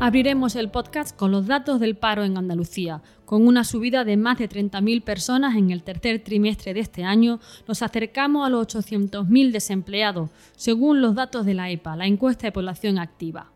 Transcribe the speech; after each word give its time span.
Abriremos 0.00 0.54
el 0.54 0.70
podcast 0.70 1.16
con 1.16 1.32
los 1.32 1.48
datos 1.48 1.80
del 1.80 1.96
paro 1.96 2.22
en 2.22 2.38
Andalucía. 2.38 3.02
Con 3.24 3.48
una 3.48 3.64
subida 3.64 4.04
de 4.04 4.16
más 4.16 4.38
de 4.38 4.48
30.000 4.48 5.02
personas 5.02 5.56
en 5.56 5.72
el 5.72 5.82
tercer 5.82 6.22
trimestre 6.22 6.72
de 6.72 6.78
este 6.78 7.02
año, 7.02 7.40
nos 7.66 7.82
acercamos 7.82 8.46
a 8.46 8.48
los 8.48 8.68
800.000 8.68 9.50
desempleados, 9.50 10.30
según 10.54 11.02
los 11.02 11.16
datos 11.16 11.44
de 11.44 11.54
la 11.54 11.68
EPA, 11.70 11.96
la 11.96 12.06
encuesta 12.06 12.46
de 12.46 12.52
población 12.52 13.00
activa. 13.00 13.50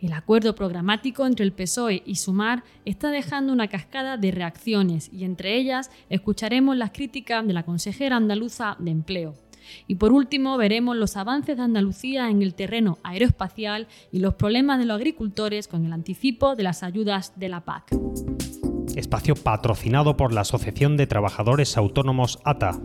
El 0.00 0.12
acuerdo 0.12 0.56
programático 0.56 1.24
entre 1.24 1.44
el 1.44 1.52
PSOE 1.52 2.02
y 2.04 2.16
Sumar 2.16 2.64
está 2.84 3.10
dejando 3.10 3.52
una 3.52 3.68
cascada 3.68 4.16
de 4.16 4.32
reacciones 4.32 5.08
y 5.12 5.22
entre 5.22 5.56
ellas 5.56 5.92
escucharemos 6.10 6.76
las 6.76 6.90
críticas 6.90 7.46
de 7.46 7.52
la 7.52 7.62
consejera 7.62 8.16
andaluza 8.16 8.74
de 8.80 8.90
empleo. 8.90 9.45
Y 9.86 9.96
por 9.96 10.12
último, 10.12 10.56
veremos 10.56 10.96
los 10.96 11.16
avances 11.16 11.56
de 11.56 11.62
Andalucía 11.62 12.30
en 12.30 12.42
el 12.42 12.54
terreno 12.54 12.98
aeroespacial 13.02 13.88
y 14.12 14.20
los 14.20 14.34
problemas 14.34 14.78
de 14.78 14.86
los 14.86 14.96
agricultores 14.96 15.68
con 15.68 15.84
el 15.84 15.92
anticipo 15.92 16.56
de 16.56 16.62
las 16.62 16.82
ayudas 16.82 17.32
de 17.36 17.48
la 17.48 17.60
PAC. 17.60 17.94
Espacio 18.96 19.34
patrocinado 19.34 20.16
por 20.16 20.32
la 20.32 20.40
Asociación 20.42 20.96
de 20.96 21.06
Trabajadores 21.06 21.76
Autónomos 21.76 22.38
ATA. 22.44 22.80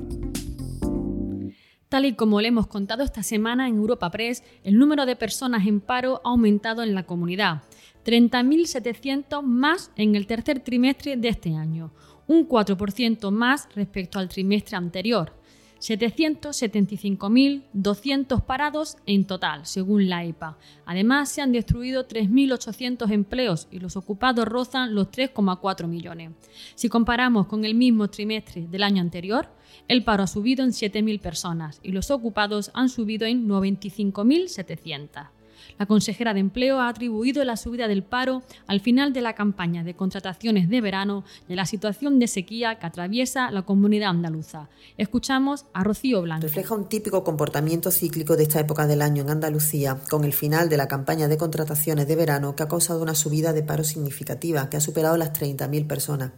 Tal 1.92 2.06
y 2.06 2.14
como 2.14 2.40
le 2.40 2.48
hemos 2.48 2.68
contado 2.68 3.04
esta 3.04 3.22
semana 3.22 3.68
en 3.68 3.76
Europa 3.76 4.10
Press, 4.12 4.44
el 4.64 4.78
número 4.78 5.06
de 5.06 5.18
personas 5.18 5.68
en 5.68 5.82
paro 5.82 6.22
ha 6.24 6.30
aumentado 6.30 6.84
en 6.84 6.96
la 6.96 7.04
comunidad. 7.04 7.64
30.700 8.06 9.42
más 9.44 9.92
en 9.98 10.16
el 10.16 10.26
tercer 10.26 10.62
trimestre 10.62 11.18
de 11.18 11.28
este 11.28 11.54
año, 11.54 11.92
un 12.28 12.48
4% 12.48 13.30
más 13.32 13.68
respecto 13.76 14.20
al 14.20 14.30
trimestre 14.30 14.78
anterior. 14.78 15.34
775.200 15.82 18.46
parados 18.46 18.98
en 19.08 19.26
total, 19.26 19.66
según 19.66 20.10
la 20.10 20.24
EPA. 20.24 20.60
Además, 20.86 21.30
se 21.30 21.42
han 21.42 21.52
destruido 21.52 22.08
3.800 22.08 23.12
empleos 23.12 23.68
y 23.72 23.80
los 23.80 23.98
ocupados 23.98 24.48
rozan 24.48 24.94
los 24.94 25.08
3,4 25.08 25.88
millones. 25.88 26.34
Si 26.76 26.88
comparamos 26.88 27.48
con 27.48 27.66
el 27.66 27.74
mismo 27.74 28.10
trimestre 28.10 28.68
del 28.68 28.84
año 28.84 29.02
anterior, 29.02 29.50
el 29.88 30.04
paro 30.04 30.22
ha 30.24 30.28
subido 30.28 30.64
en 30.64 30.70
7.000 30.70 31.20
personas 31.20 31.80
y 31.82 31.92
los 31.92 32.12
ocupados 32.12 32.70
han 32.74 32.90
subido 32.90 33.26
en 33.26 33.48
95.700. 33.48 35.41
La 35.80 35.86
consejera 35.86 36.34
de 36.34 36.40
Empleo 36.40 36.80
ha 36.80 36.88
atribuido 36.88 37.44
la 37.44 37.58
subida 37.58 37.88
del 37.88 38.04
paro 38.04 38.44
al 38.68 38.80
final 38.80 39.14
de 39.14 39.22
la 39.22 39.34
campaña 39.34 39.84
de 39.84 39.96
contrataciones 39.96 40.70
de 40.70 40.82
verano 40.82 41.24
de 41.48 41.56
la 41.56 41.66
situación 41.66 42.20
de 42.20 42.28
sequía 42.28 42.76
que 42.76 42.86
atraviesa 42.86 43.52
la 43.52 43.64
comunidad 43.64 44.10
andaluza. 44.10 44.70
Escuchamos 44.98 45.66
a 45.74 45.84
Rocío 45.84 46.22
Blanco. 46.22 46.44
Refleja 46.44 46.76
un 46.76 46.90
típico 46.90 47.24
comportamiento 47.24 47.92
cíclico 47.92 48.36
de 48.36 48.44
esta 48.44 48.60
época 48.60 48.88
del 48.88 49.02
año 49.02 49.24
en 49.24 49.30
Andalucía, 49.30 49.98
con 50.10 50.24
el 50.24 50.34
final 50.34 50.70
de 50.70 50.78
la 50.78 50.88
campaña 50.88 51.28
de 51.28 51.38
contrataciones 51.38 52.08
de 52.08 52.16
verano 52.16 52.56
que 52.56 52.64
ha 52.64 52.68
causado 52.68 53.02
una 53.02 53.16
subida 53.16 53.54
de 53.54 53.64
paro 53.64 53.84
significativa, 53.84 54.70
que 54.70 54.78
ha 54.78 54.82
superado 54.82 55.18
las 55.18 55.34
30.000 55.34 55.88
personas. 55.88 56.32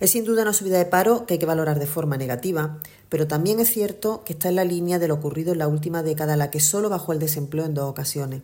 Es 0.00 0.10
sin 0.10 0.24
duda 0.24 0.42
una 0.42 0.52
subida 0.52 0.78
de 0.78 0.84
paro 0.84 1.26
que 1.26 1.34
hay 1.34 1.38
que 1.40 1.46
valorar 1.46 1.80
de 1.80 1.86
forma 1.86 2.16
negativa, 2.16 2.78
pero 3.08 3.26
también 3.26 3.58
es 3.58 3.68
cierto 3.68 4.22
que 4.24 4.32
está 4.32 4.48
en 4.48 4.54
la 4.54 4.64
línea 4.64 5.00
de 5.00 5.08
lo 5.08 5.14
ocurrido 5.14 5.52
en 5.52 5.58
la 5.58 5.66
última 5.66 6.04
década, 6.04 6.36
la 6.36 6.52
que 6.52 6.60
solo 6.60 6.88
bajó 6.88 7.12
el 7.12 7.18
desempleo 7.18 7.64
en 7.64 7.74
dos 7.74 7.90
ocasiones. 7.90 8.42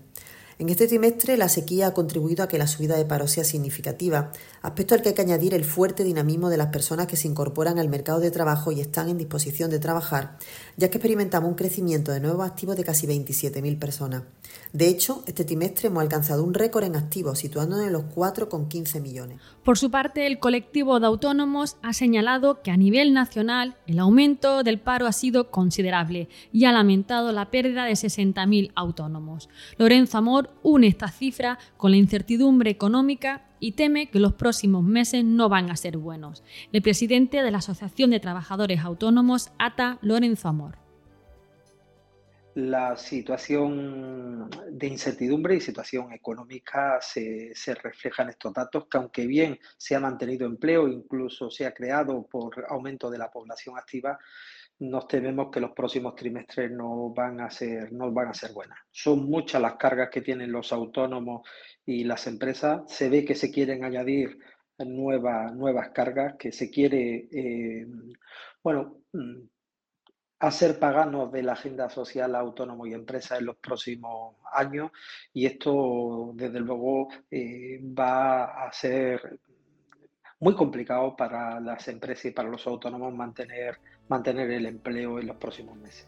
En 0.58 0.69
este 0.69 0.86
trimestre, 0.86 1.36
la 1.36 1.48
sequía 1.48 1.88
ha 1.88 1.94
contribuido 1.94 2.44
a 2.44 2.48
que 2.48 2.58
la 2.58 2.69
subida 2.69 2.96
de 2.96 3.05
paro 3.05 3.27
sea 3.27 3.42
significativa, 3.42 4.30
aspecto 4.62 4.94
al 4.94 5.02
que 5.02 5.08
hay 5.08 5.14
que 5.14 5.22
añadir 5.22 5.52
el 5.52 5.64
fuerte 5.64 6.05
dinamismo 6.05 6.48
de 6.48 6.56
las 6.56 6.68
personas 6.68 7.08
que 7.08 7.17
se 7.17 7.27
incorporan 7.27 7.78
al 7.78 7.89
mercado 7.89 8.20
de 8.20 8.30
trabajo 8.30 8.70
y 8.70 8.80
están 8.80 9.08
en 9.08 9.18
disposición 9.18 9.70
de 9.70 9.80
trabajar, 9.80 10.36
ya 10.77 10.90
que 10.90 10.98
experimentamos 10.98 11.48
un 11.48 11.57
crecimiento 11.57 12.12
de 12.12 12.20
nuevos 12.20 12.46
activos 12.46 12.77
de 12.77 12.84
casi 12.84 13.07
27.000 13.07 13.78
personas. 13.78 14.23
De 14.72 14.88
hecho, 14.88 15.22
este 15.26 15.44
trimestre 15.44 15.88
hemos 15.88 16.02
alcanzado 16.02 16.42
un 16.42 16.54
récord 16.54 16.84
en 16.84 16.96
activos, 16.96 17.38
situándonos 17.38 17.86
en 17.86 17.92
los 17.92 18.04
4,15 18.04 19.00
millones. 19.00 19.38
Por 19.62 19.78
su 19.78 19.90
parte, 19.90 20.26
el 20.26 20.38
colectivo 20.38 20.98
de 21.00 21.06
autónomos 21.06 21.76
ha 21.82 21.92
señalado 21.92 22.60
que 22.62 22.70
a 22.70 22.76
nivel 22.76 23.12
nacional 23.12 23.76
el 23.86 23.98
aumento 23.98 24.62
del 24.62 24.80
paro 24.80 25.06
ha 25.06 25.12
sido 25.12 25.50
considerable 25.50 26.28
y 26.52 26.64
ha 26.64 26.72
lamentado 26.72 27.32
la 27.32 27.50
pérdida 27.50 27.84
de 27.84 27.92
60.000 27.92 28.72
autónomos. 28.74 29.48
Lorenzo 29.78 30.18
Amor 30.18 30.50
une 30.62 30.88
esta 30.88 31.08
cifra 31.08 31.58
con 31.76 31.90
la 31.90 31.96
incertidumbre 31.96 32.70
económica 32.70 33.46
y 33.60 33.72
teme 33.72 34.10
que 34.10 34.18
los 34.18 34.34
próximos 34.34 34.82
meses 34.82 35.24
no 35.24 35.48
van 35.48 35.70
a 35.70 35.76
ser 35.76 35.96
buenos. 35.96 36.42
El 36.72 36.82
presidente 36.82 37.42
de 37.42 37.50
la 37.50 37.58
Asociación 37.58 38.10
de 38.10 38.20
Trabajadores 38.20 38.80
Autónomos, 38.80 39.50
ATA, 39.58 39.98
Lorenzo 40.02 40.48
Amor 40.48 40.83
la 42.54 42.96
situación 42.96 44.48
de 44.70 44.86
incertidumbre 44.86 45.56
y 45.56 45.60
situación 45.60 46.12
económica 46.12 47.00
se, 47.00 47.52
refleja 47.82 48.22
en 48.22 48.30
estos 48.30 48.52
datos, 48.52 48.86
que 48.88 48.96
aunque 48.96 49.26
bien 49.26 49.58
se 49.76 49.96
ha 49.96 50.00
mantenido 50.00 50.46
empleo, 50.46 50.86
incluso 50.86 51.50
se 51.50 51.66
ha 51.66 51.74
creado 51.74 52.26
por 52.26 52.64
aumento 52.68 53.10
de 53.10 53.18
la 53.18 53.30
población 53.30 53.76
activa, 53.76 54.18
nos 54.78 55.08
tememos 55.08 55.50
que 55.50 55.60
los 55.60 55.72
próximos 55.72 56.14
trimestres 56.14 56.70
no 56.70 57.10
van 57.10 57.40
a 57.40 57.50
ser, 57.50 57.92
no 57.92 58.12
van 58.12 58.28
a 58.28 58.34
ser 58.34 58.52
buenas. 58.52 58.78
Son 58.90 59.24
muchas 59.28 59.60
las 59.60 59.74
cargas 59.74 60.10
que 60.10 60.20
tienen 60.20 60.52
los 60.52 60.72
autónomos 60.72 61.48
y 61.84 62.04
las 62.04 62.26
empresas. 62.26 62.82
Se 62.86 63.08
ve 63.08 63.24
que 63.24 63.34
se 63.34 63.50
quieren 63.50 63.84
añadir 63.84 64.38
nuevas, 64.78 65.54
nuevas 65.54 65.90
cargas, 65.90 66.34
que 66.36 66.52
se 66.52 66.70
quiere, 66.70 67.28
eh, 67.32 67.86
bueno, 68.62 69.03
mm, 70.44 70.48
hacer 70.48 70.78
paganos 70.78 71.32
de 71.32 71.42
la 71.42 71.52
agenda 71.52 71.88
social 71.90 72.34
autónomo 72.34 72.86
y 72.86 72.94
empresa 72.94 73.38
en 73.38 73.46
los 73.46 73.56
próximos 73.56 74.36
años 74.52 74.90
y 75.32 75.46
esto 75.46 76.32
desde 76.34 76.60
luego 76.60 77.08
eh, 77.30 77.80
va 77.82 78.66
a 78.66 78.72
ser 78.72 79.38
muy 80.40 80.54
complicado 80.54 81.16
para 81.16 81.60
las 81.60 81.88
empresas 81.88 82.27
y 82.27 82.30
para 82.30 82.48
los 82.48 82.66
autónomos 82.66 83.14
mantener, 83.14 83.78
mantener 84.08 84.50
el 84.50 84.66
empleo 84.66 85.18
en 85.18 85.27
los 85.27 85.36
próximos 85.36 85.77
meses. 85.77 86.06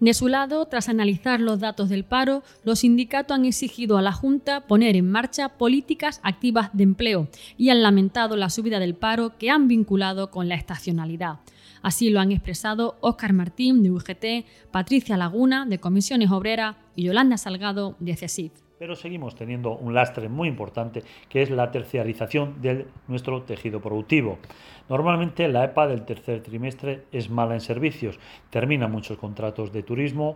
De 0.00 0.14
su 0.14 0.28
lado, 0.28 0.66
tras 0.66 0.88
analizar 0.88 1.40
los 1.40 1.60
datos 1.60 1.88
del 1.88 2.04
paro, 2.04 2.42
los 2.64 2.80
sindicatos 2.80 3.36
han 3.36 3.44
exigido 3.44 3.98
a 3.98 4.02
la 4.02 4.12
Junta 4.12 4.66
poner 4.66 4.96
en 4.96 5.10
marcha 5.10 5.50
políticas 5.50 6.20
activas 6.22 6.70
de 6.72 6.84
empleo 6.84 7.28
y 7.56 7.70
han 7.70 7.82
lamentado 7.82 8.36
la 8.36 8.50
subida 8.50 8.80
del 8.80 8.94
paro 8.94 9.36
que 9.38 9.50
han 9.50 9.68
vinculado 9.68 10.30
con 10.30 10.48
la 10.48 10.54
estacionalidad. 10.54 11.40
Así 11.82 12.10
lo 12.10 12.20
han 12.20 12.32
expresado 12.32 12.96
Óscar 13.00 13.32
Martín 13.32 13.82
de 13.82 13.90
UGT, 13.90 14.70
Patricia 14.70 15.16
Laguna 15.16 15.66
de 15.66 15.78
Comisiones 15.78 16.30
Obreras 16.30 16.76
y 16.96 17.04
Yolanda 17.04 17.36
Salgado 17.36 17.96
de 17.98 18.16
CESIF 18.16 18.52
pero 18.82 18.96
seguimos 18.96 19.36
teniendo 19.36 19.76
un 19.76 19.94
lastre 19.94 20.28
muy 20.28 20.48
importante 20.48 21.04
que 21.28 21.40
es 21.40 21.50
la 21.50 21.70
terciarización 21.70 22.60
de 22.60 22.88
nuestro 23.06 23.42
tejido 23.42 23.80
productivo. 23.80 24.40
Normalmente 24.88 25.46
la 25.46 25.62
EPA 25.62 25.86
del 25.86 26.04
tercer 26.04 26.42
trimestre 26.42 27.04
es 27.12 27.30
mala 27.30 27.54
en 27.54 27.60
servicios, 27.60 28.18
termina 28.50 28.88
muchos 28.88 29.18
contratos 29.18 29.72
de 29.72 29.84
turismo, 29.84 30.34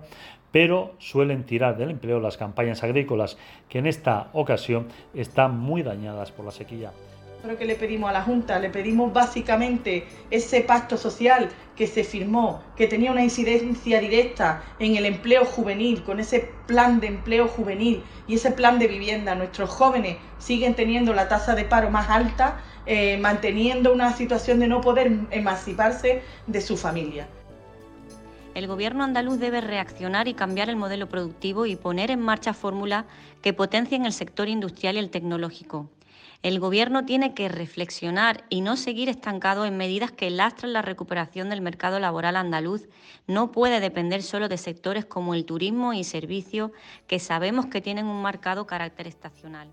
pero 0.53 0.95
suelen 0.99 1.43
tirar 1.43 1.77
del 1.77 1.91
empleo 1.91 2.21
las 2.21 2.37
campañas 2.37 2.85
agrícolas, 2.85 3.37
que 3.69 3.81
en 3.81 3.89
esta 3.89 4.31
ocasión 4.33 4.87
están 5.13 5.59
muy 5.59 5.83
dañadas 5.83 6.31
por 6.31 6.45
la 6.45 6.53
sequía 6.53 6.93
que 7.59 7.65
le 7.65 7.77
pedimos 7.77 8.11
a 8.11 8.13
la 8.13 8.23
Junta, 8.23 8.59
le 8.59 8.71
pedimos 8.71 9.13
básicamente 9.13 10.05
ese 10.31 10.63
pacto 10.63 10.97
social 10.97 11.49
que 11.77 11.87
se 11.87 12.03
firmó, 12.03 12.63
que 12.77 12.89
tenía 12.89 13.13
una 13.13 13.23
incidencia 13.23 14.01
directa 14.01 14.63
en 14.79 14.97
el 14.97 15.07
empleo 15.07 15.45
juvenil, 15.45 16.03
con 16.03 16.19
ese 16.19 16.51
plan 16.67 16.99
de 16.99 17.07
empleo 17.07 17.47
juvenil 17.47 18.03
y 18.27 18.35
ese 18.35 18.51
plan 18.51 18.79
de 18.79 18.89
vivienda. 18.89 19.35
Nuestros 19.35 19.71
jóvenes 19.71 20.17
siguen 20.39 20.75
teniendo 20.75 21.13
la 21.15 21.29
tasa 21.29 21.55
de 21.55 21.65
paro 21.65 21.91
más 21.91 22.11
alta, 22.11 22.61
eh, 22.87 23.17
manteniendo 23.19 23.93
una 23.93 24.13
situación 24.13 24.59
de 24.59 24.67
no 24.67 24.81
poder 24.81 25.13
emanciparse 25.31 26.23
de 26.47 26.61
su 26.61 26.77
familia. 26.77 27.29
El 28.55 28.67
gobierno 28.67 29.05
andaluz 29.05 29.39
debe 29.39 29.61
reaccionar 29.61 30.29
y 30.29 30.35
cambiar 30.35 30.71
el 30.71 30.77
modelo 30.77 31.09
productivo 31.09 31.67
y 31.67 31.77
poner 31.77 32.11
en 32.11 32.21
marcha 32.21 32.55
fórmulas 32.55 33.05
que 33.43 33.53
potencien 33.53 34.07
el 34.07 34.13
sector 34.13 34.49
industrial 34.49 34.97
y 34.97 35.01
el 35.01 35.11
tecnológico. 35.11 35.91
El 36.43 36.61
Gobierno 36.61 37.05
tiene 37.05 37.35
que 37.35 37.49
reflexionar 37.49 38.45
y 38.49 38.61
no 38.61 38.77
seguir 38.77 39.09
estancado 39.09 39.65
en 39.65 39.77
medidas 39.77 40.13
que 40.13 40.31
lastran 40.31 40.73
la 40.73 40.83
recuperación 40.83 41.49
del 41.49 41.61
mercado 41.61 41.99
laboral 41.99 42.37
andaluz. 42.37 42.89
No 43.27 43.53
puede 43.53 43.81
depender 43.81 44.23
solo 44.23 44.49
de 44.49 44.59
sectores 44.59 45.05
como 45.05 45.35
el 45.35 45.45
turismo 45.45 45.93
y 45.93 46.05
servicios, 46.05 46.71
que 47.07 47.19
sabemos 47.19 47.67
que 47.67 47.81
tienen 47.81 48.07
un 48.07 48.23
marcado 48.23 48.67
carácter 48.67 49.07
estacional. 49.07 49.69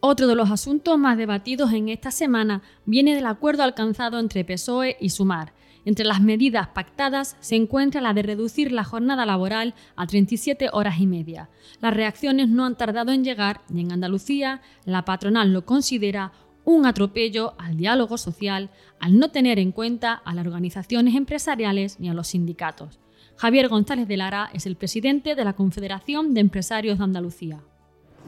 Otro 0.00 0.26
de 0.26 0.34
los 0.34 0.50
asuntos 0.50 0.98
más 0.98 1.16
debatidos 1.16 1.72
en 1.72 1.88
esta 1.88 2.10
semana 2.10 2.62
viene 2.86 3.14
del 3.14 3.26
acuerdo 3.26 3.62
alcanzado 3.62 4.18
entre 4.18 4.44
PSOE 4.44 4.96
y 5.00 5.10
Sumar. 5.10 5.52
Entre 5.84 6.04
las 6.04 6.20
medidas 6.20 6.68
pactadas 6.68 7.36
se 7.40 7.56
encuentra 7.56 8.00
la 8.00 8.14
de 8.14 8.22
reducir 8.22 8.70
la 8.70 8.84
jornada 8.84 9.26
laboral 9.26 9.74
a 9.96 10.06
37 10.06 10.68
horas 10.72 11.00
y 11.00 11.06
media. 11.06 11.48
Las 11.80 11.94
reacciones 11.94 12.48
no 12.48 12.64
han 12.64 12.76
tardado 12.76 13.12
en 13.12 13.24
llegar 13.24 13.62
y 13.72 13.80
en 13.80 13.92
Andalucía 13.92 14.60
la 14.84 15.04
patronal 15.04 15.52
lo 15.52 15.64
considera 15.64 16.32
un 16.64 16.86
atropello 16.86 17.54
al 17.58 17.76
diálogo 17.76 18.16
social 18.16 18.70
al 19.00 19.18
no 19.18 19.30
tener 19.30 19.58
en 19.58 19.72
cuenta 19.72 20.14
a 20.14 20.34
las 20.34 20.46
organizaciones 20.46 21.16
empresariales 21.16 21.98
ni 21.98 22.08
a 22.08 22.14
los 22.14 22.28
sindicatos. 22.28 23.00
Javier 23.36 23.68
González 23.68 24.06
de 24.06 24.16
Lara 24.16 24.50
es 24.52 24.66
el 24.66 24.76
presidente 24.76 25.34
de 25.34 25.44
la 25.44 25.54
Confederación 25.54 26.34
de 26.34 26.40
Empresarios 26.40 26.98
de 26.98 27.04
Andalucía. 27.04 27.60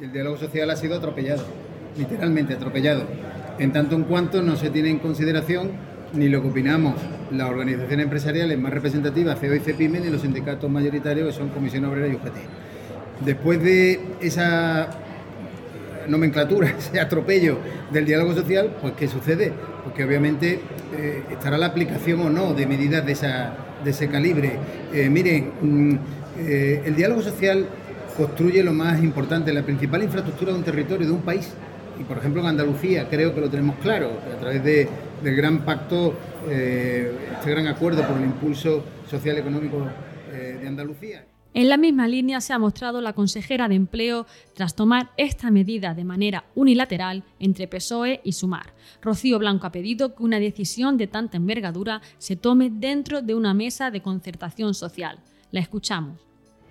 El 0.00 0.12
diálogo 0.12 0.38
social 0.38 0.70
ha 0.70 0.76
sido 0.76 0.96
atropellado, 0.96 1.44
literalmente 1.96 2.54
atropellado, 2.54 3.06
en 3.60 3.72
tanto 3.72 3.94
en 3.94 4.04
cuanto 4.04 4.42
no 4.42 4.56
se 4.56 4.70
tiene 4.70 4.90
en 4.90 4.98
consideración 4.98 5.70
ni 6.12 6.28
lo 6.28 6.42
que 6.42 6.48
opinamos 6.48 6.94
las 7.38 7.48
organizaciones 7.48 8.04
empresariales 8.04 8.58
más 8.58 8.72
representativas, 8.72 9.38
CEO 9.38 9.54
y 9.54 9.60
CEPIME, 9.60 10.00
ni 10.00 10.10
los 10.10 10.22
sindicatos 10.22 10.70
mayoritarios 10.70 11.28
que 11.28 11.32
son 11.32 11.48
Comisión 11.48 11.84
Obrera 11.84 12.08
y 12.08 12.14
UGT. 12.14 12.36
Después 13.24 13.62
de 13.62 14.00
esa 14.20 14.90
nomenclatura, 16.08 16.68
ese 16.78 17.00
atropello 17.00 17.58
del 17.90 18.04
diálogo 18.04 18.34
social, 18.34 18.70
pues 18.80 18.94
¿qué 18.94 19.08
sucede? 19.08 19.52
Porque 19.84 20.04
obviamente 20.04 20.60
eh, 20.96 21.22
estará 21.30 21.58
la 21.58 21.66
aplicación 21.66 22.20
o 22.20 22.30
no 22.30 22.54
de 22.54 22.66
medidas 22.66 23.04
de, 23.04 23.12
esa, 23.12 23.54
de 23.84 23.90
ese 23.90 24.08
calibre. 24.08 24.58
Eh, 24.92 25.08
miren, 25.08 25.52
mm, 25.60 25.98
eh, 26.38 26.82
el 26.86 26.96
diálogo 26.96 27.22
social 27.22 27.66
construye 28.16 28.62
lo 28.62 28.72
más 28.72 29.02
importante, 29.02 29.52
la 29.52 29.62
principal 29.62 30.02
infraestructura 30.02 30.52
de 30.52 30.58
un 30.58 30.64
territorio, 30.64 31.06
de 31.06 31.12
un 31.12 31.22
país. 31.22 31.52
Y 31.98 32.04
por 32.04 32.18
ejemplo 32.18 32.40
en 32.42 32.48
Andalucía 32.48 33.08
creo 33.08 33.34
que 33.34 33.40
lo 33.40 33.48
tenemos 33.48 33.76
claro, 33.76 34.18
a 34.34 34.40
través 34.40 34.64
de, 34.64 34.88
del 35.24 35.34
gran 35.34 35.64
pacto, 35.64 36.14
este 36.48 37.50
gran 37.50 37.66
acuerdo 37.66 38.06
por 38.06 38.18
el 38.18 38.24
impulso 38.24 38.84
social 39.10 39.38
económico 39.38 39.88
de 40.30 40.68
Andalucía. 40.68 41.24
En 41.54 41.68
la 41.68 41.76
misma 41.76 42.08
línea 42.08 42.40
se 42.40 42.52
ha 42.52 42.58
mostrado 42.58 43.00
la 43.00 43.12
consejera 43.12 43.68
de 43.68 43.76
Empleo 43.76 44.26
tras 44.54 44.74
tomar 44.74 45.12
esta 45.16 45.52
medida 45.52 45.94
de 45.94 46.02
manera 46.02 46.44
unilateral 46.56 47.22
entre 47.38 47.68
PSOE 47.68 48.20
y 48.24 48.32
Sumar. 48.32 48.74
Rocío 49.00 49.38
Blanco 49.38 49.68
ha 49.68 49.72
pedido 49.72 50.16
que 50.16 50.24
una 50.24 50.40
decisión 50.40 50.96
de 50.96 51.06
tanta 51.06 51.36
envergadura 51.36 52.02
se 52.18 52.34
tome 52.34 52.70
dentro 52.70 53.22
de 53.22 53.36
una 53.36 53.54
mesa 53.54 53.92
de 53.92 54.02
concertación 54.02 54.74
social. 54.74 55.20
La 55.52 55.60
escuchamos. 55.60 56.18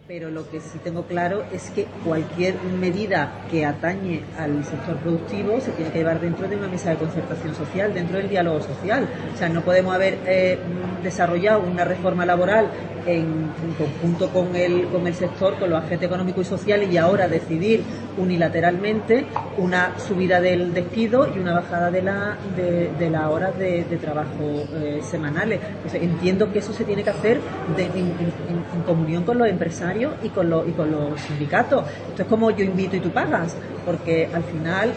Pero 0.06 0.30
lo 0.30 0.50
que 0.50 0.60
sí 0.60 0.80
tengo 0.84 1.04
claro 1.04 1.46
es 1.54 1.70
que 1.70 1.86
cualquier 2.04 2.62
medida 2.62 3.46
que 3.50 3.66
atañe 3.66 4.22
al 4.38 4.62
sector 4.66 4.98
productivo 4.98 5.62
se 5.62 5.72
tiene 5.72 5.92
que 5.92 6.00
llevar 6.00 6.20
dentro 6.20 6.46
de 6.46 6.58
una 6.58 6.68
mesa 6.68 6.90
de 6.90 6.98
concertación 6.98 7.56
social, 7.56 7.94
dentro 7.94 8.18
del 8.18 8.28
diálogo 8.28 8.60
social. 8.60 9.08
O 9.34 9.38
sea, 9.38 9.48
no 9.48 9.62
podemos 9.62 9.96
haber 9.96 10.20
eh, 10.26 10.60
desarrollado 11.02 11.62
una 11.62 11.86
reforma 11.86 12.26
laboral 12.26 12.68
en, 13.06 13.52
conjunto 13.78 14.30
con 14.30 14.56
el, 14.56 14.88
con 14.88 15.08
el 15.08 15.14
sector, 15.14 15.58
con 15.60 15.70
los 15.70 15.84
agentes 15.84 16.08
económicos 16.08 16.46
y 16.46 16.50
sociales 16.50 16.90
y 16.92 16.98
ahora 16.98 17.28
decidir 17.28 17.84
unilateralmente 18.18 19.26
una 19.58 20.00
subida 20.00 20.40
del 20.40 20.74
despido 20.74 21.28
y 21.36 21.40
una 21.40 21.54
bajada 21.54 21.92
de 21.92 22.02
la, 22.02 22.38
de, 22.56 23.10
las 23.10 23.26
horas 23.26 23.58
de, 23.58 23.84
trabajo 24.02 24.66
eh, 24.74 25.02
semanales. 25.04 25.60
entiendo 25.94 26.52
que 26.52 26.60
eso 26.60 26.74
se 26.74 26.84
tiene 26.84 27.04
que 27.04 27.10
hacer 27.10 27.40
en, 27.78 28.84
comunión 28.86 29.24
con 29.24 29.38
los 29.38 29.48
empresarios 29.48 30.14
y 30.24 30.30
con, 30.30 30.50
los, 30.50 30.68
y 30.68 30.72
con 30.72 30.92
los 30.92 31.20
sindicatos. 31.22 31.86
Esto 32.10 32.24
es 32.24 32.28
como 32.28 32.52
yo 32.52 32.64
invito 32.64 32.96
y 32.96 33.00
tú 33.00 33.12
pagas, 33.12 33.56
porque 33.86 34.30
al 34.34 34.44
final 34.44 34.92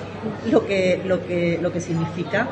lo 0.51 0.67
que, 0.67 1.01
lo 1.05 1.25
que, 1.25 1.59
lo 1.61 1.73
que 1.73 1.81
significa 1.81 2.49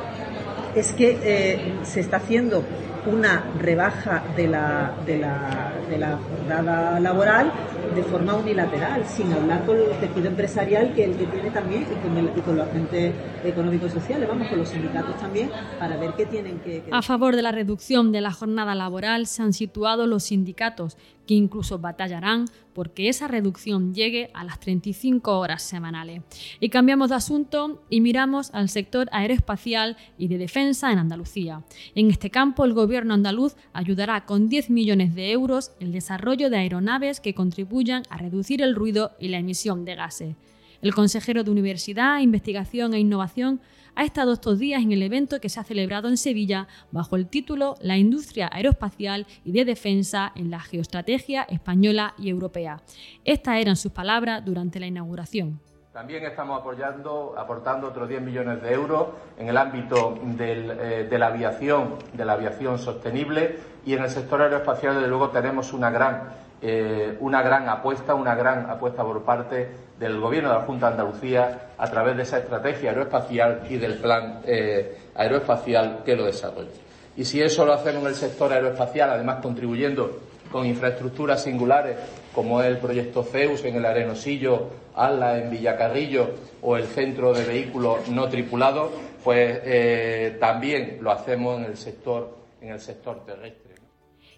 es 0.74 0.92
que 0.92 1.18
eh, 1.22 1.74
se 1.82 2.00
está 2.00 2.18
haciendo 2.18 2.64
una 3.06 3.44
rebaja 3.58 4.22
de 4.36 4.48
la, 4.48 4.92
de 5.06 5.18
la, 5.18 6.18
jornada 6.18 7.00
laboral 7.00 7.52
de 7.94 8.02
forma 8.02 8.34
unilateral, 8.34 9.04
sin 9.06 9.32
hablar 9.32 9.64
con 9.64 9.76
el 9.76 9.90
tejido 10.00 10.28
empresarial 10.28 10.92
que 10.94 11.04
el 11.04 11.16
que 11.16 11.26
tiene 11.26 11.50
también 11.50 11.82
y 11.82 12.06
con, 12.06 12.16
el, 12.16 12.30
y 12.36 12.40
con 12.40 12.56
los 12.56 12.68
agentes 12.68 13.14
económicos 13.44 13.92
y 13.92 14.00
sociales, 14.00 14.28
vamos, 14.28 14.48
con 14.48 14.58
los 14.58 14.68
sindicatos 14.68 15.16
también, 15.18 15.50
para 15.78 15.96
ver 15.96 16.12
qué 16.16 16.26
tienen 16.26 16.58
que, 16.60 16.82
A 16.90 17.02
favor 17.02 17.36
de 17.36 17.42
la 17.42 17.52
reducción 17.52 18.10
de 18.10 18.20
la 18.20 18.32
jornada 18.32 18.74
laboral 18.74 19.26
se 19.26 19.42
han 19.42 19.52
situado 19.52 20.06
los 20.06 20.24
sindicatos, 20.24 20.96
que 21.26 21.34
incluso 21.34 21.78
batallarán 21.78 22.46
porque 22.74 23.08
esa 23.08 23.28
reducción 23.28 23.94
llegue 23.94 24.30
a 24.34 24.44
las 24.44 24.60
35 24.60 25.38
horas 25.38 25.62
semanales. 25.62 26.22
Y 26.60 26.68
cambiamos 26.68 27.10
de 27.10 27.16
asunto 27.16 27.82
y 27.88 28.00
miramos 28.00 28.50
al 28.52 28.68
sector 28.68 29.08
aeroespacial 29.12 29.96
y 30.18 30.28
de 30.28 30.38
defensa 30.38 30.92
en 30.92 30.98
Andalucía. 30.98 31.64
En 31.94 32.10
este 32.10 32.30
campo, 32.30 32.64
el 32.64 32.74
gobierno 32.74 33.14
andaluz 33.14 33.56
ayudará 33.72 34.26
con 34.26 34.48
10 34.48 34.70
millones 34.70 35.14
de 35.14 35.30
euros 35.30 35.72
el 35.80 35.92
desarrollo 35.92 36.50
de 36.50 36.58
aeronaves 36.58 37.20
que 37.20 37.34
contribuyan 37.34 38.02
a 38.10 38.18
reducir 38.18 38.62
el 38.62 38.74
ruido 38.74 39.12
y 39.18 39.28
la 39.28 39.38
emisión 39.38 39.84
de 39.84 39.94
gases. 39.94 40.36
El 40.84 40.94
consejero 40.94 41.44
de 41.44 41.50
Universidad, 41.50 42.20
Investigación 42.20 42.92
e 42.92 42.98
Innovación 42.98 43.62
ha 43.94 44.04
estado 44.04 44.34
estos 44.34 44.58
días 44.58 44.82
en 44.82 44.92
el 44.92 45.02
evento 45.02 45.40
que 45.40 45.48
se 45.48 45.58
ha 45.58 45.64
celebrado 45.64 46.08
en 46.08 46.18
Sevilla 46.18 46.68
bajo 46.90 47.16
el 47.16 47.26
título 47.26 47.76
La 47.80 47.96
industria 47.96 48.50
aeroespacial 48.52 49.26
y 49.46 49.52
de 49.52 49.64
defensa 49.64 50.30
en 50.34 50.50
la 50.50 50.60
geoestrategia 50.60 51.44
española 51.44 52.12
y 52.18 52.28
europea. 52.28 52.82
Estas 53.24 53.56
eran 53.56 53.76
sus 53.76 53.92
palabras 53.92 54.44
durante 54.44 54.78
la 54.78 54.86
inauguración. 54.86 55.58
También 55.94 56.22
estamos 56.24 56.60
apoyando, 56.60 57.34
aportando 57.38 57.86
otros 57.86 58.06
10 58.06 58.20
millones 58.20 58.60
de 58.60 58.74
euros 58.74 59.06
en 59.38 59.48
el 59.48 59.56
ámbito 59.56 60.18
eh, 60.38 61.06
de 61.08 61.18
la 61.18 61.28
aviación, 61.28 61.94
de 62.12 62.26
la 62.26 62.34
aviación 62.34 62.78
sostenible 62.78 63.56
y 63.86 63.94
en 63.94 64.02
el 64.02 64.10
sector 64.10 64.42
aeroespacial, 64.42 64.96
desde 64.96 65.08
luego, 65.08 65.30
tenemos 65.30 65.72
una 65.72 65.88
gran, 65.88 66.24
eh, 66.66 67.18
una 67.20 67.42
gran 67.42 67.68
apuesta, 67.68 68.14
una 68.14 68.34
gran 68.34 68.70
apuesta 68.70 69.02
por 69.02 69.22
parte 69.22 69.68
del 69.98 70.18
Gobierno 70.18 70.48
de 70.48 70.54
la 70.54 70.62
Junta 70.62 70.86
de 70.86 70.92
Andalucía 70.92 71.72
a 71.76 71.90
través 71.90 72.16
de 72.16 72.22
esa 72.22 72.38
estrategia 72.38 72.88
aeroespacial 72.88 73.66
y 73.68 73.76
del 73.76 73.98
plan 73.98 74.40
eh, 74.46 74.96
aeroespacial 75.14 76.00
que 76.06 76.16
lo 76.16 76.24
desarrolla. 76.24 76.70
Y 77.18 77.26
si 77.26 77.42
eso 77.42 77.66
lo 77.66 77.74
hacemos 77.74 78.00
en 78.04 78.08
el 78.08 78.14
sector 78.14 78.50
aeroespacial, 78.50 79.10
además 79.10 79.40
contribuyendo 79.42 80.20
con 80.50 80.64
infraestructuras 80.64 81.42
singulares 81.42 81.98
como 82.34 82.62
es 82.62 82.68
el 82.68 82.78
proyecto 82.78 83.22
CEUS 83.24 83.62
en 83.66 83.76
el 83.76 83.84
Arenosillo, 83.84 84.70
ALA 84.94 85.40
en 85.40 85.50
Villacarrillo 85.50 86.30
o 86.62 86.78
el 86.78 86.84
centro 86.84 87.34
de 87.34 87.44
vehículos 87.44 88.08
no 88.08 88.26
tripulados, 88.30 88.90
pues 89.22 89.60
eh, 89.64 90.38
también 90.40 90.96
lo 91.02 91.10
hacemos 91.10 91.58
en 91.58 91.66
el 91.66 91.76
sector, 91.76 92.38
en 92.62 92.70
el 92.70 92.80
sector 92.80 93.22
terrestre. 93.26 93.73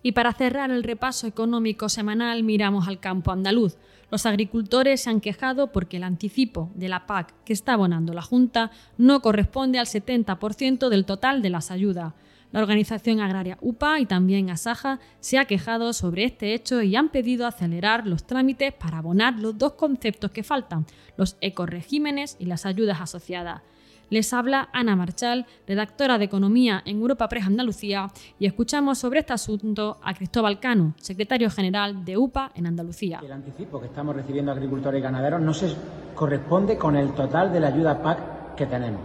Y 0.06 0.12
para 0.12 0.32
cerrar 0.32 0.70
el 0.70 0.85
repaso 0.85 1.26
económico 1.26 1.88
semanal 1.88 2.44
miramos 2.44 2.87
al 2.87 3.00
campo 3.00 3.32
andaluz. 3.32 3.76
Los 4.08 4.25
agricultores 4.25 5.00
se 5.00 5.11
han 5.11 5.20
quejado 5.20 5.72
porque 5.72 5.96
el 5.96 6.05
anticipo 6.05 6.70
de 6.77 6.89
la 6.89 7.08
PAC 7.08 7.34
que 7.44 7.53
está 7.53 7.72
abonando 7.72 8.15
la 8.15 8.22
Junta 8.22 8.70
no 8.98 9.20
corresponde 9.20 9.81
al 9.81 9.86
70% 9.86 10.91
del 10.91 11.06
total 11.06 11.43
de 11.43 11.51
las 11.51 11.72
ayudas. 11.72 12.13
La 12.53 12.60
organización 12.60 13.19
agraria 13.19 13.58
UPA 13.60 13.98
y 13.98 14.06
también 14.06 14.48
Asaja 14.48 15.01
se 15.19 15.39
ha 15.39 15.46
quejado 15.46 15.93
sobre 15.93 16.22
este 16.22 16.55
hecho 16.55 16.82
y 16.82 16.94
han 16.94 17.08
pedido 17.08 17.44
acelerar 17.44 18.06
los 18.06 18.29
trámites 18.29 18.75
para 18.75 18.98
abonar 18.98 19.41
los 19.41 19.58
dos 19.58 19.72
conceptos 19.72 20.31
que 20.31 20.44
faltan, 20.44 20.86
los 21.17 21.36
ecoregímenes 21.41 22.36
y 22.39 22.44
las 22.44 22.65
ayudas 22.65 23.01
asociadas. 23.01 23.63
Les 24.08 24.32
habla 24.32 24.69
Ana 24.72 24.94
Marchal, 24.94 25.46
redactora 25.67 26.17
de 26.17 26.27
Economía 26.27 26.81
en 26.84 27.01
Europa 27.01 27.29
Press 27.29 27.46
Andalucía, 27.46 28.08
y 28.39 28.46
escuchamos 28.46 28.98
sobre 28.98 29.19
este 29.20 29.32
asunto 29.32 29.98
a 30.01 30.15
Cristóbal 30.15 30.60
Cano, 30.60 30.94
secretario 30.96 31.51
general 31.51 32.05
de 32.05 32.17
UPA 32.17 32.53
en 32.55 32.69
Andalucía. 32.69 33.20
El 33.25 33.32
anticipo 33.32 33.81
que 33.81 33.86
estamos 33.86 34.15
recibiendo 34.15 34.53
agricultores 34.53 35.01
y 35.01 35.03
ganaderos 35.03 35.41
no 35.41 35.53
se 35.53 35.75
corresponde 36.15 36.79
con 36.79 36.94
el 36.94 37.15
total 37.15 37.53
de 37.53 37.58
la 37.58 37.67
ayuda 37.67 38.01
PAC 38.01 38.55
que 38.55 38.67
tenemos. 38.67 39.01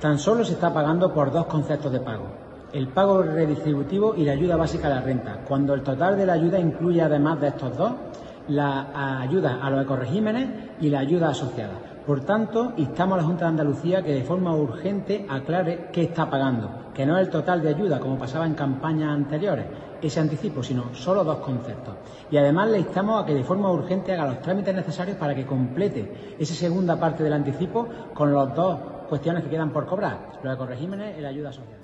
Tan 0.00 0.18
solo 0.18 0.44
se 0.44 0.54
está 0.54 0.74
pagando 0.74 1.14
por 1.14 1.30
dos 1.30 1.46
conceptos 1.46 1.92
de 1.92 2.00
pago, 2.00 2.26
el 2.72 2.88
pago 2.88 3.22
redistributivo 3.22 4.16
y 4.16 4.24
la 4.24 4.32
ayuda 4.32 4.56
básica 4.56 4.88
a 4.88 4.96
la 4.96 5.00
renta, 5.00 5.44
cuando 5.46 5.74
el 5.74 5.82
total 5.82 6.16
de 6.16 6.26
la 6.26 6.32
ayuda 6.32 6.58
incluye 6.58 7.00
además 7.00 7.40
de 7.40 7.48
estos 7.48 7.76
dos 7.76 7.92
la 8.48 9.20
ayuda 9.20 9.60
a 9.62 9.70
los 9.70 9.84
ecoregímenes 9.84 10.48
y 10.80 10.90
la 10.90 10.98
ayuda 10.98 11.28
asociada. 11.28 11.93
Por 12.06 12.20
tanto, 12.20 12.74
instamos 12.76 13.14
a 13.14 13.22
la 13.22 13.26
Junta 13.26 13.46
de 13.46 13.50
Andalucía 13.50 14.02
que 14.02 14.12
de 14.12 14.24
forma 14.24 14.54
urgente 14.54 15.24
aclare 15.26 15.88
qué 15.90 16.02
está 16.02 16.28
pagando, 16.28 16.92
que 16.92 17.06
no 17.06 17.16
es 17.16 17.26
el 17.26 17.32
total 17.32 17.62
de 17.62 17.70
ayuda 17.70 17.98
como 17.98 18.18
pasaba 18.18 18.44
en 18.44 18.52
campañas 18.52 19.08
anteriores, 19.08 19.64
ese 20.02 20.20
anticipo, 20.20 20.62
sino 20.62 20.94
solo 20.94 21.24
dos 21.24 21.38
conceptos. 21.38 21.94
Y 22.30 22.36
además 22.36 22.68
le 22.68 22.80
instamos 22.80 23.22
a 23.22 23.26
que 23.26 23.32
de 23.32 23.42
forma 23.42 23.72
urgente 23.72 24.12
haga 24.12 24.26
los 24.26 24.42
trámites 24.42 24.74
necesarios 24.74 25.16
para 25.16 25.34
que 25.34 25.46
complete 25.46 26.36
esa 26.38 26.52
segunda 26.54 27.00
parte 27.00 27.22
del 27.22 27.32
anticipo 27.32 27.88
con 28.12 28.34
las 28.34 28.54
dos 28.54 28.78
cuestiones 29.08 29.42
que 29.42 29.48
quedan 29.48 29.70
por 29.70 29.86
cobrar, 29.86 30.40
los 30.42 30.54
ecoregímenes 30.54 31.16
y 31.16 31.22
la 31.22 31.28
ayuda 31.30 31.52
social. 31.52 31.83